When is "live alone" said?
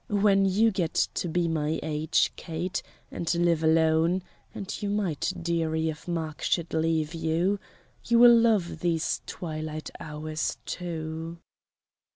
3.35-4.23